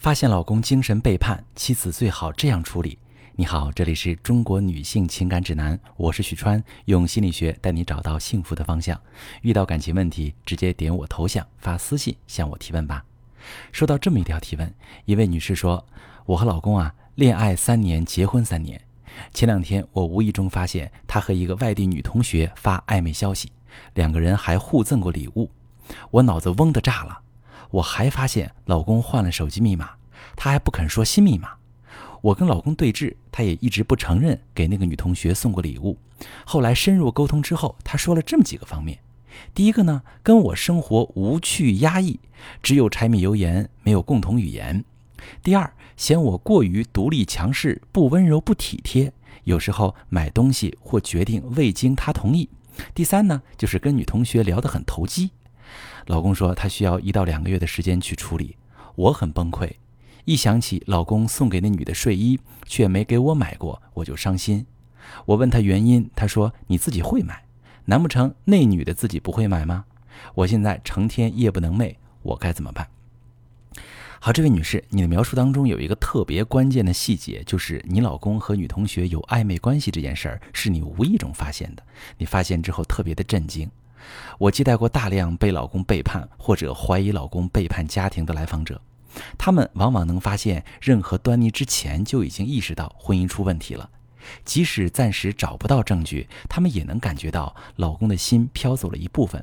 [0.00, 2.98] 发现老公精神背叛，妻子最好这样处理。
[3.36, 8.98] 你好，这里是中国女性情感指南，我是许川，用心理学带你找到幸福的方向。
[9.42, 13.04] 遇到感情问题，直接点我头像发私信向我提问吧。
[13.72, 14.72] 收到这么一条提问，
[15.04, 15.86] 一位女士说
[16.24, 18.80] ：“我和老公啊，恋爱三年，结婚三年。
[19.34, 23.52] 前两天我无意中发现他和一个外地女同学发暧昧消息，
[23.92, 25.50] 两个人还互赠过礼物，
[26.10, 27.20] 我脑子嗡的炸了。”
[27.70, 29.90] 我还发现老公换了手机密码，
[30.36, 31.50] 他还不肯说新密码。
[32.20, 35.96] 我跟老公对峙，他也一直不承认给那个女同学送过礼物。
[36.44, 38.98] 后来深入沟通之后，他说了这么几个方面：
[39.54, 42.20] 第一个呢，跟我生活无趣压抑，
[42.62, 44.82] 只有柴米油盐，没有共同语言；
[45.42, 49.10] 第二，嫌我过于独立强势，不温柔不体贴，
[49.44, 52.48] 有时候买东西或决定未经他同意；
[52.94, 55.30] 第三呢，就是跟女同学聊得很投机。
[56.06, 58.56] 老公说他需要一到两个月的时间去处理，
[58.96, 59.70] 我很崩溃。
[60.24, 64.66] 一想起老公送给那女的睡衣却没给我买过，我就伤心。
[65.24, 67.44] 我问他原因，他说你自己会买，
[67.86, 69.86] 难不成那女的自己不会买吗？
[70.34, 72.88] 我现在成天夜不能寐，我该怎么办？
[74.20, 81.82] 好，这位女士，你的描述当中有一个特别关键的细节，就是你老公和女同学有暧昧关系这件事儿是你无意中发现的，
[82.18, 83.70] 你发现之后特别的震惊。
[84.38, 88.80] 我接待过大量被老公背叛或者怀疑老公背叛家庭的来访者，
[89.36, 93.90] 他们往往能发现任何端倪之前就已经意识到婚姻出问题了。
[94.44, 99.42] 即使暂时找不到证据，他们也能感觉到老公的心飘走了一部分。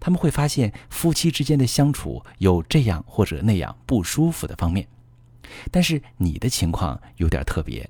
[0.00, 4.86] 他们会发现夫妻之间的相处有这样或者那样不舒服的方面。
[5.70, 7.88] 但是你的情况有点特别。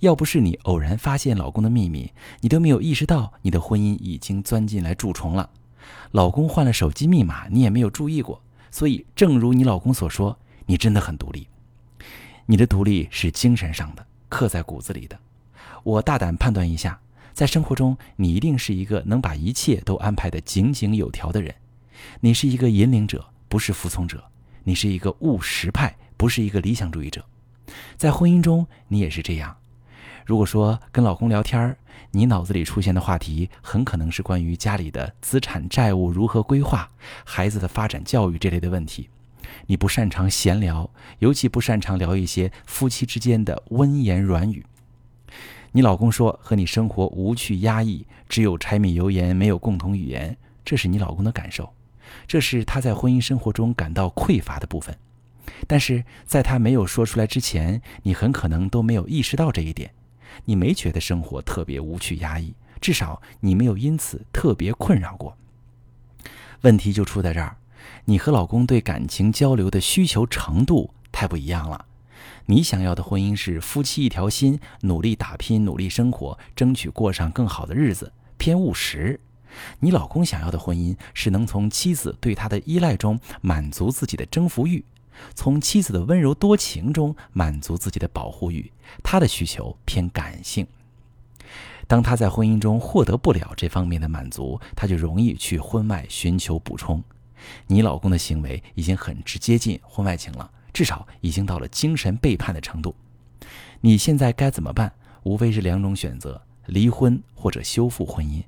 [0.00, 5.50] 要不是你偶然发现老公的秘密，你都没有意识到你的婚姻已经钻进来蛀虫了。
[6.12, 8.42] 老公换了手机密码，你也没有注意过。
[8.70, 11.48] 所以，正如你老公所说，你真的很独立。
[12.46, 15.18] 你的独立是精神上的，刻在骨子里的。
[15.82, 17.00] 我大胆判断一下，
[17.32, 21.54] 在生活中，你一定是一个能把一切都安排得井井有条的人。
[22.20, 24.22] 你是一个引领者，不是服从者。
[24.64, 27.24] 你是一个务实派，不是一个理想主义者。
[27.96, 29.56] 在婚姻中，你也是这样。
[30.28, 31.78] 如果说跟老公聊天儿
[32.10, 36.86] 你脑子里出现的话题很可能是关于家里的资产债务如何规划、
[37.24, 39.08] 孩子的发展教育这类的问题。
[39.68, 40.90] 你不擅长闲聊，
[41.20, 44.66] 尤其不擅长聊一些夫妻之间的温言软语。
[45.72, 51.72] 你老公说和你生活无趣压抑，只有柴米油盐，没有共同语言，这是你老公的感受，
[52.26, 54.94] 这是他在婚姻生活中感到匮乏的部分。
[55.66, 59.90] 但是在他没有说出来之前，你很可能都没有意识到这一点。
[60.44, 65.36] 你没觉得生活特别无趣压抑，至少你没有因此特别困扰过。
[66.62, 67.56] 问题就出在这儿，
[68.04, 71.86] 你和老公对感情交流的需求程度太不一样了。
[72.46, 79.20] 你想要的婚姻是夫妻一条心，努力打拼，努力生活，争取过上更好的日子，偏务实。
[79.80, 84.84] 你老公想要的婚姻是能从妻子对他的依赖中满足自己的征服欲。
[85.34, 88.70] 从妻子的温柔多情中满足自己的保护欲，
[89.02, 90.66] 他的需求偏感性。
[91.86, 97.02] 当他在婚姻中获得不了这方面的满足，他就容易去婚外寻求补充。
[97.66, 102.94] 你老公的行为已经很直接近婚外情了，至少已经到了精神背叛的程度。
[103.80, 104.92] 你现在该怎么办？
[105.22, 108.42] 无非是两种选择：离婚或者修复婚姻。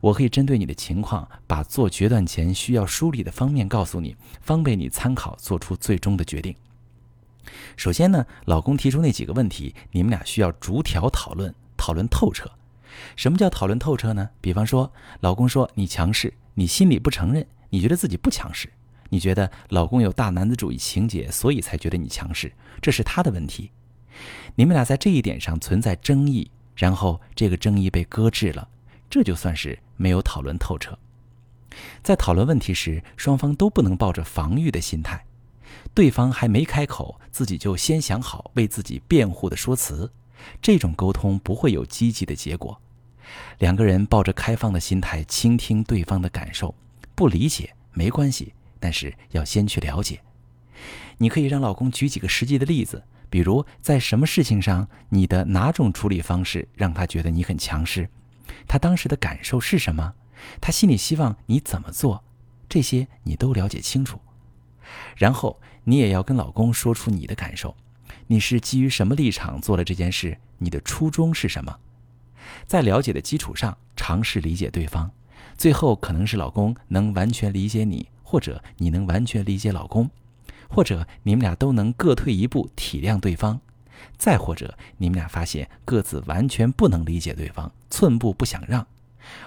[0.00, 6.54] 我可以针对你的情况，把做决断前需要梳理的方面告诉你，方便你参考做出最终的决定。
[7.76, 12.50] 首先呢，老公提出那几个问题，你们俩需要逐条讨论，讨论透彻。
[13.16, 14.28] 什么叫讨论透彻呢？
[14.40, 18.70] 比方说，老公说你强势，你心里不承认，你觉得自己不强势，
[19.08, 23.70] 你觉得老公有大男子主义情节，所以才觉得你强势，这是他的问题。
[24.54, 28.68] 你们俩在这一点上存在争议，然后这个争议被搁置了。
[29.10, 30.96] 这就算是没有讨论透彻。
[32.02, 35.24] 在讨论问题时，双方都不能抱着防御的心态，
[35.92, 40.10] 对方还没开口，自己就先想好为自己辩护的说辞，
[40.62, 42.80] 这种沟通不会有积极的结果。
[43.58, 46.74] 两个人抱着开放的心态，倾听对方的感受，
[47.14, 50.20] 不理解没关系，但是要先去了解。
[51.18, 58.08] 你可以让老公举几个实际的例子，比如在什么事情上，你的哪种处理方式让他觉得你很强势。
[58.66, 60.14] 他当时的感受是什么？
[60.60, 62.24] 他心里希望你怎么做？
[62.68, 64.20] 这些你都了解清楚，
[65.16, 67.74] 然后你也要跟老公说出你的感受。
[68.28, 70.38] 你是基于什么立场做了这件事？
[70.58, 71.78] 你的初衷是什么？
[72.66, 75.10] 在了解的基础上，尝试理解对方。
[75.56, 80.08] 最后可能是老公能完全理解你，或者你能完全理解老公，
[80.68, 83.60] 或者你们俩都能各退一步体谅对方，
[84.16, 88.86] 再或者你们俩发现各自完全不能理解对方，寸步不想让。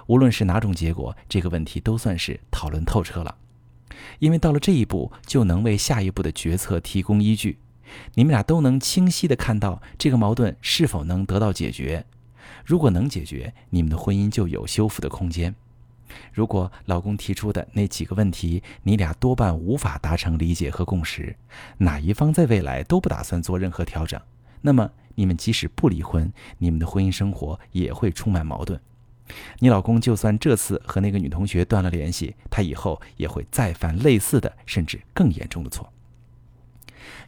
[0.07, 3.35] 无论是哪种结果，这个问题都算是讨论透彻了，
[4.19, 7.57] 因为到了这一步，就能为下一步的决策提供依据。
[8.15, 12.05] 你们俩都能清晰地看到这个矛盾是否能得到解决。
[12.65, 15.53] 如果能解决，你们的婚姻就有修复的空间。
[16.31, 21.35] 如果老公提出的那几个问题，你俩多半无法达成理解和共识，
[21.79, 24.19] 哪一方在未来都不打算做任何调整，
[24.63, 28.81] 那么你们即使不离婚，你们的婚姻生活也会充满矛盾。
[29.59, 35.93] 你老公就算这次和那个女同学断了联系，他以后也会再犯类似的甚至更严重的错。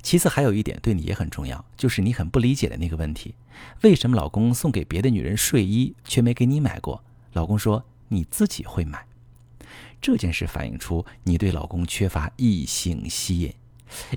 [0.01, 3.35] 其次，还有一点对你也很重要，就是你很不理解的那个问题：
[3.83, 7.03] 为什么老公送给别的女人睡衣却没给你买过？
[7.33, 7.85] 老公说。
[8.09, 9.07] 你自己会买
[9.99, 13.51] 这件事，反映出你对老公缺乏异性吸引。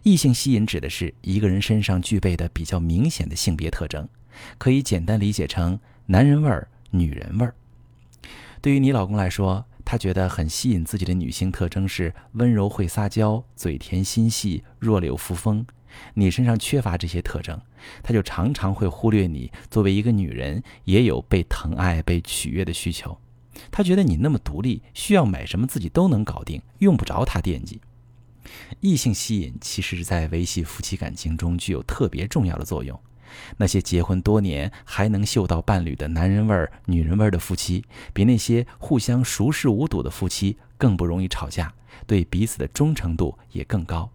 [0.03, 4.09] 异性吸引指的是一个人身上具备的比较明显的性别特征，
[4.57, 7.55] 可以简单理解成男人味儿、女人味儿。
[8.61, 15.65] 对于你老公来说，他觉得很吸引自己的女性特征是温柔会撒娇、嘴甜心细、弱柳扶风。
[16.15, 17.59] 你身上缺乏这些特征，
[18.03, 23.19] 他就常常会忽略你作为一个女人也有被疼爱、被取悦的需求。
[23.71, 27.81] 他觉得你那么独立，需要买什么自己都能搞定，用不着他惦记。
[28.81, 32.99] 异性吸引其实是在维系夫妻感情中具有特别重要的作用。
[33.59, 41.73] 那些结婚多年还能嗅到伴侣的男人味儿、女人味儿的夫妻，比那些互相熟视无睹的夫妻更不容易吵架，
[42.07, 44.11] 对彼此的忠诚度也更高。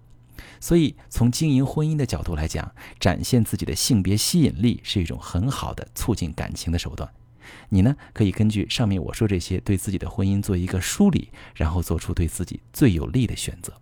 [0.59, 7.07] 所以，从经营婚姻的角度来讲，展现自己的性别吸引力是一种很好的促进感情的手段。
[7.69, 13.73] 你呢，可以根据上面我说这些，对自己的婚姻做一个梳理，然后做出对自己最有利的选择。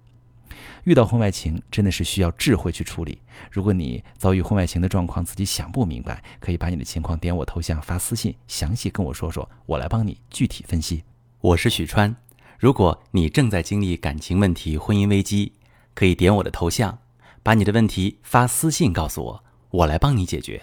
[0.84, 3.20] 遇到婚外情，真的是需要智慧去处理。
[3.52, 11.04] 如果你遭遇婚外情的状况，自己想不明白，可以把你的情况点我头像发私信，详细跟我说说，我来帮你具体分析。
[11.40, 12.16] 我是许川，
[12.58, 15.54] 如果你正在经历感情问题、婚姻危机，
[15.94, 17.00] 可以点我的头像，
[17.44, 20.62] 把你的问题发私信告诉我，我来帮你解决。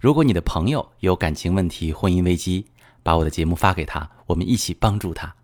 [0.00, 2.66] 如果你的朋友有感情问题、婚姻危机，
[3.02, 5.34] 把我的节目发给他，我们一起帮助他。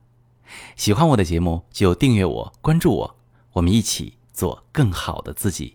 [0.77, 3.17] 喜欢我的节目就订阅我、关注我，
[3.55, 5.75] 我们一起做更好的自己。